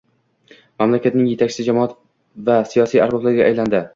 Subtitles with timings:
[0.83, 1.93] mamlakatning yetakchi jamoat
[2.49, 3.87] va siyosiy arboblariga aylandi.